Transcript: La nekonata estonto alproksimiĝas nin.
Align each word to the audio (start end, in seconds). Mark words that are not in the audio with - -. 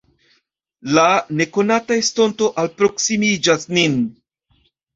La 0.97 1.03
nekonata 1.41 1.99
estonto 2.05 2.49
alproksimiĝas 2.65 3.71
nin. 3.79 4.03